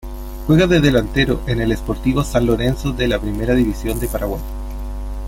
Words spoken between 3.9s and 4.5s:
de Paraguay.